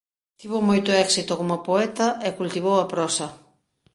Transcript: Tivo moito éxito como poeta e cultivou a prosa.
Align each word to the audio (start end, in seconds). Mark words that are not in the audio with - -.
Tivo 0.39 0.57
moito 0.69 0.89
éxito 1.05 1.33
como 1.39 1.63
poeta 1.67 2.07
e 2.27 2.29
cultivou 2.39 2.75
a 2.79 2.85
prosa. 2.93 3.27